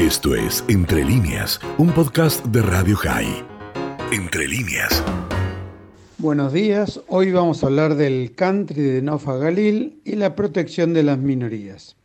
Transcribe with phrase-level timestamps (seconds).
[0.00, 3.44] Esto es Entre líneas, un podcast de Radio High.
[4.10, 5.04] Entre líneas.
[6.16, 11.02] Buenos días, hoy vamos a hablar del country de Nofa Galil y la protección de
[11.02, 11.96] las minorías.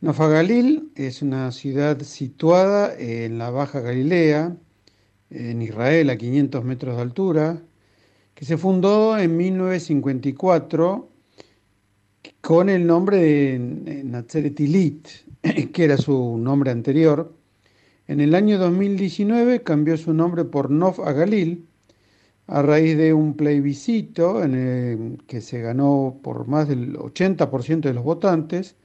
[0.00, 4.56] Nofa Galil es una ciudad situada en la Baja Galilea,
[5.30, 7.60] en Israel, a 500 metros de altura,
[8.36, 11.10] que se fundó en 1954
[12.40, 15.08] con el nombre de Nazaret Ilit,
[15.72, 17.34] que era su nombre anterior.
[18.06, 21.66] En el año 2019 cambió su nombre por Nov Agalil
[22.46, 27.94] a raíz de un plebiscito en el que se ganó por más del 80% de
[27.94, 28.76] los votantes.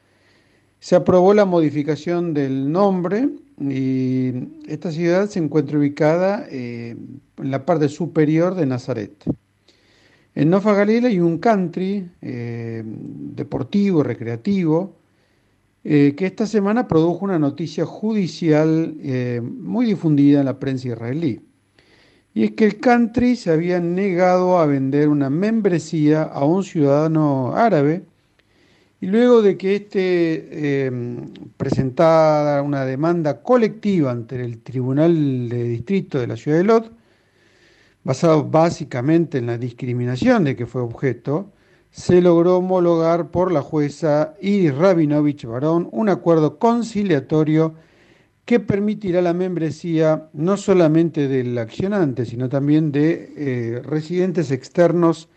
[0.80, 4.32] Se aprobó la modificación del nombre y
[4.68, 6.96] esta ciudad se encuentra ubicada eh,
[7.38, 9.12] en la parte superior de Nazaret.
[10.36, 14.96] En Nofa Galil hay un country eh, deportivo, recreativo,
[15.90, 21.40] eh, que esta semana produjo una noticia judicial eh, muy difundida en la prensa israelí.
[22.34, 27.56] Y es que el country se había negado a vender una membresía a un ciudadano
[27.56, 28.04] árabe
[29.00, 30.92] y luego de que éste eh,
[31.56, 36.92] presentara una demanda colectiva ante el Tribunal de Distrito de la ciudad de Lot,
[38.04, 41.54] basado básicamente en la discriminación de que fue objeto,
[41.92, 47.76] se logró homologar por la jueza Iris Rabinovich Barón un acuerdo conciliatorio
[48.46, 55.28] que permitirá la membresía no solamente del accionante, sino también de eh, residentes externos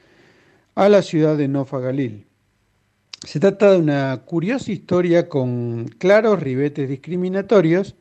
[0.77, 2.27] a la ciudad de Nofa Galil.
[3.27, 7.97] Se trata de una curiosa historia con claros ribetes discriminatorios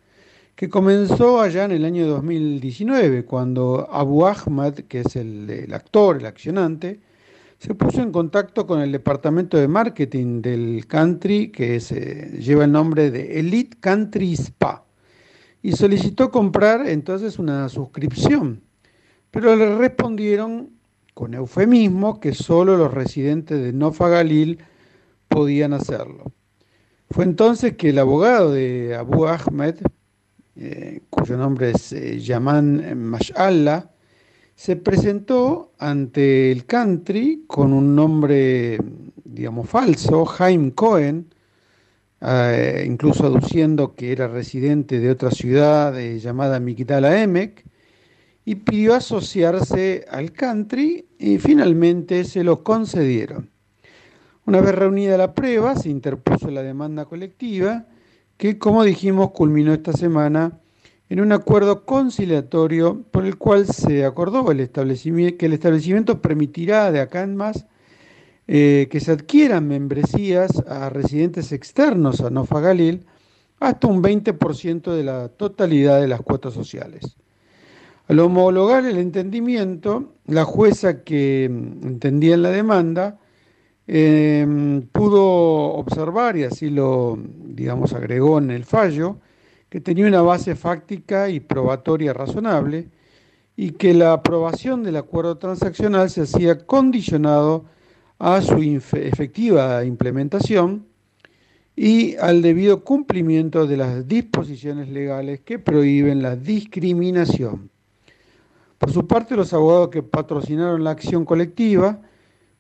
[0.56, 6.18] que comenzó allá en el año 2019, cuando Abu Ahmad, que es el, el actor,
[6.18, 7.00] el accionante,
[7.60, 11.80] se puso en contacto con el departamento de marketing del country, que
[12.40, 14.86] lleva el nombre de Elite Country Spa,
[15.62, 18.64] y solicitó comprar entonces una suscripción,
[19.30, 20.70] pero le respondieron
[21.14, 24.60] con eufemismo que solo los residentes de Nofa Galil
[25.28, 26.32] podían hacerlo.
[27.12, 29.76] Fue entonces que el abogado de Abu Ahmed,
[30.56, 33.90] eh, cuyo nombre es eh, Yaman Mashallah,
[34.60, 38.78] se presentó ante el country con un nombre,
[39.24, 41.34] digamos, falso, Jaime Cohen,
[42.20, 47.64] eh, incluso aduciendo que era residente de otra ciudad eh, llamada Migdala Emek,
[48.44, 53.50] y pidió asociarse al country y finalmente se lo concedieron.
[54.46, 57.86] Una vez reunida la prueba, se interpuso la demanda colectiva,
[58.36, 60.60] que como dijimos culminó esta semana
[61.10, 67.24] en un acuerdo conciliatorio por el cual se acordó que el establecimiento permitirá de acá
[67.24, 67.66] en más
[68.48, 73.06] eh, que se adquieran membresías a residentes externos a Nofa Galil
[73.60, 77.18] hasta un 20% de la totalidad de las cuotas sociales.
[78.08, 83.20] Al homologar el entendimiento, la jueza que mm, entendía en la demanda
[83.86, 85.24] em, pudo
[85.74, 89.18] observar, y así lo, digamos, agregó en el fallo,
[89.70, 92.90] que tenía una base fáctica y probatoria razonable
[93.56, 97.66] y que la aprobación del acuerdo transaccional se hacía condicionado
[98.18, 100.86] a su efectiva implementación
[101.76, 107.70] y al debido cumplimiento de las disposiciones legales que prohíben la discriminación.
[108.78, 112.02] Por su parte, los abogados que patrocinaron la acción colectiva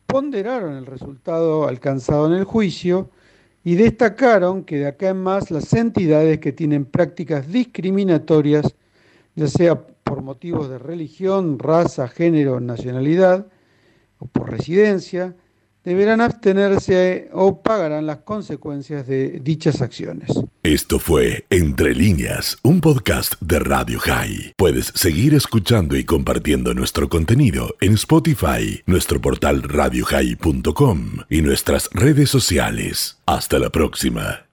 [0.05, 3.09] ponderaron el resultado alcanzado en el juicio
[3.63, 8.75] y destacaron que de acá en más las entidades que tienen prácticas discriminatorias,
[9.35, 13.47] ya sea por motivos de religión, raza, género, nacionalidad
[14.17, 15.35] o por residencia,
[15.83, 20.29] deberán abstenerse o pagarán las consecuencias de dichas acciones.
[20.63, 24.53] Esto fue Entre líneas, un podcast de Radio High.
[24.57, 32.29] Puedes seguir escuchando y compartiendo nuestro contenido en Spotify, nuestro portal radiohigh.com y nuestras redes
[32.29, 33.19] sociales.
[33.25, 34.48] Hasta la próxima.